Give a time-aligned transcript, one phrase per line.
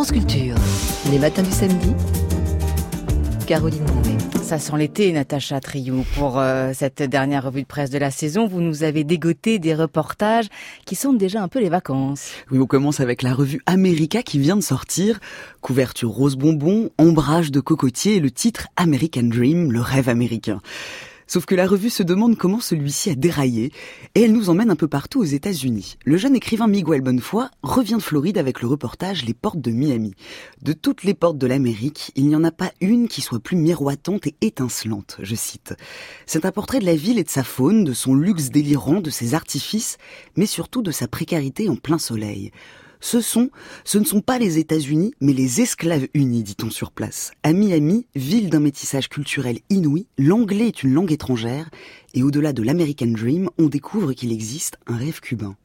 [0.00, 0.54] France Culture,
[1.10, 1.92] les matins du samedi,
[3.46, 4.16] Caroline Mourmet.
[4.42, 6.06] Ça sent l'été, Natacha Triou.
[6.16, 9.74] Pour euh, cette dernière revue de presse de la saison, vous nous avez dégoté des
[9.74, 10.46] reportages
[10.86, 12.30] qui sentent déjà un peu les vacances.
[12.50, 15.20] Oui, on commence avec la revue America qui vient de sortir.
[15.60, 20.62] Couverture rose bonbon, ombrage de cocotier et le titre American Dream, le rêve américain.
[21.30, 23.70] Sauf que la revue se demande comment celui-ci a déraillé
[24.16, 25.96] et elle nous emmène un peu partout aux États-Unis.
[26.04, 30.12] Le jeune écrivain Miguel Bonnefoy revient de Floride avec le reportage Les portes de Miami.
[30.60, 33.56] De toutes les portes de l'Amérique, il n'y en a pas une qui soit plus
[33.56, 35.74] miroitante et étincelante, je cite.
[36.26, 39.10] C'est un portrait de la ville et de sa faune, de son luxe délirant, de
[39.10, 39.98] ses artifices,
[40.34, 42.50] mais surtout de sa précarité en plein soleil.
[43.00, 43.50] Ce sont,
[43.84, 47.32] ce ne sont pas les États-Unis, mais les esclaves unis, dit-on sur place.
[47.42, 51.70] À Miami, ville d'un métissage culturel inouï, l'anglais est une langue étrangère,
[52.14, 55.56] et au-delà de l'American Dream, on découvre qu'il existe un rêve cubain.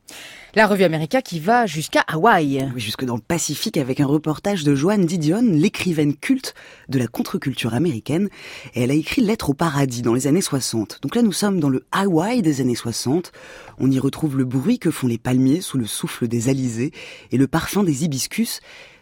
[0.54, 2.66] La revue America qui va jusqu'à Hawaï.
[2.74, 6.54] Oui, jusque dans le Pacifique avec un reportage de Joanne Didion, l'écrivaine culte
[6.88, 8.30] de la contre-culture américaine.
[8.74, 11.00] Et elle a écrit Lettre au paradis dans les années 60.
[11.02, 13.34] Donc là, nous sommes dans le Hawaï des années 60.
[13.80, 16.92] On y retrouve le bruit que font les palmiers sous le souffle des alizés
[17.32, 18.62] et le parfum des hibiscus.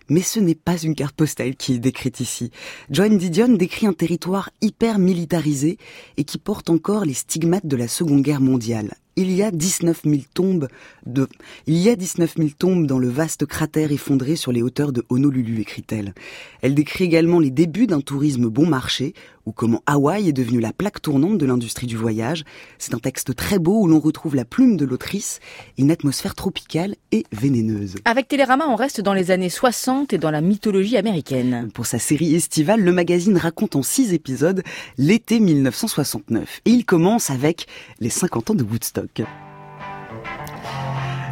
[0.09, 2.51] Mais ce n'est pas une carte postale qui est décrite ici.
[2.89, 5.77] Joanne Didion décrit un territoire hyper militarisé
[6.17, 10.01] et qui porte encore les stigmates de la Seconde Guerre mondiale il y a 19
[10.05, 10.67] 000 tombes
[11.05, 11.27] de,
[11.67, 15.05] il y a 19 000 tombes dans le vaste cratère effondré sur les hauteurs de
[15.09, 16.13] Honolulu, écrit-elle.
[16.61, 19.13] Elle décrit également les débuts d'un tourisme bon marché,
[19.45, 22.43] ou comment Hawaï est devenu la plaque tournante de l'industrie du voyage.
[22.77, 25.39] C'est un texte très beau où l'on retrouve la plume de l'autrice,
[25.77, 27.95] une atmosphère tropicale et vénéneuse.
[28.05, 31.69] Avec Télérama, on reste dans les années 60 et dans la mythologie américaine.
[31.73, 34.63] Pour sa série estivale, le magazine raconte en six épisodes
[34.97, 36.61] l'été 1969.
[36.65, 37.67] Et il commence avec
[37.99, 39.02] les 50 ans de Woodstock.
[39.03, 39.25] Okay.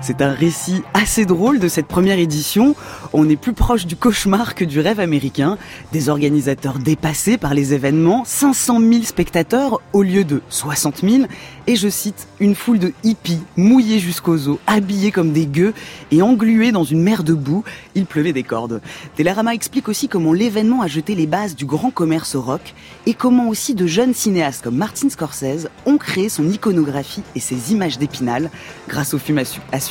[0.03, 2.75] C'est un récit assez drôle de cette première édition.
[3.13, 5.59] On est plus proche du cauchemar que du rêve américain.
[5.91, 11.26] Des organisateurs dépassés par les événements, 500 000 spectateurs au lieu de 60 000.
[11.67, 15.76] Et je cite, une foule de hippies mouillés jusqu'aux os, habillés comme des gueux
[16.09, 17.64] et englués dans une mer de boue.
[17.93, 18.81] Il pleuvait des cordes.
[19.15, 22.73] Télérama explique aussi comment l'événement a jeté les bases du grand commerce rock
[23.05, 27.71] et comment aussi de jeunes cinéastes comme Martin Scorsese ont créé son iconographie et ses
[27.71, 28.49] images d'épinal
[28.87, 29.37] grâce au film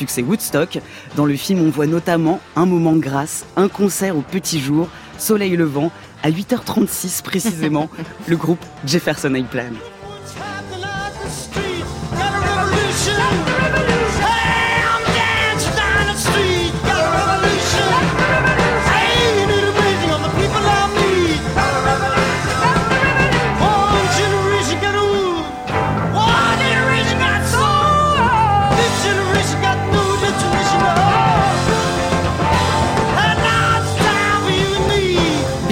[0.01, 0.79] succès Woodstock.
[1.15, 4.87] Dans le film, on voit notamment un moment de grâce, un concert au petit jour,
[5.19, 5.91] soleil levant,
[6.23, 7.87] à 8h36 précisément,
[8.27, 9.75] le groupe Jefferson Airplane.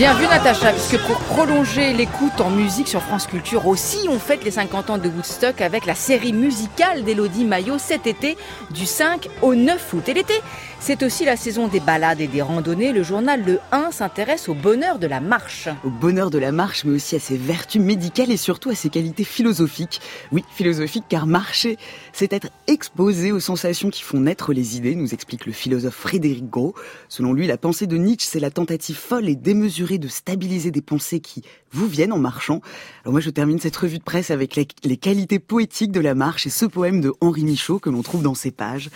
[0.10, 4.44] Bien vu Natacha, puisque pour prolonger l'écoute en musique sur France Culture aussi, on fête
[4.44, 8.36] les 50 ans de Woodstock avec la série musicale d'Elodie Maillot cet été
[8.72, 10.10] du 5 au 9 août.
[10.10, 10.34] Et l'été,
[10.80, 12.92] c'est aussi la saison des balades et des randonnées.
[12.92, 15.70] Le journal Le 1 s'intéresse au bonheur de la marche.
[15.84, 18.90] Au bonheur de la marche, mais aussi à ses vertus médicales et surtout à ses
[18.90, 20.02] qualités philosophiques.
[20.32, 21.78] Oui, philosophiques, car marcher,
[22.14, 26.50] c'est être exposé aux sensations qui font naître les idées, nous explique le philosophe Frédéric
[26.50, 26.74] Gros.
[27.10, 30.82] Selon lui, la pensée de Nietzsche, c'est la tentative folle et démesurée de stabiliser des
[30.82, 32.62] pensées qui vous viennent en marchant.
[33.04, 36.48] Alors moi, je termine cette revue de presse avec les, qualités poétiques de la marche
[36.48, 38.90] et ce poème de Henri Michaud que l'on trouve dans ses pages.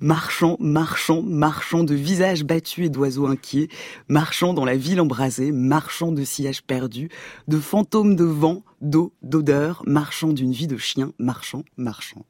[0.00, 3.68] Marchant, marchant, marchant de visages battus et d'oiseaux inquiets,
[4.08, 7.10] marchant dans la ville embrasée, marchant de sillage perdu,
[7.48, 12.24] de fantômes de vent, d'eau, d'odeur, marchant d'une vie de chien, marchant, marchant.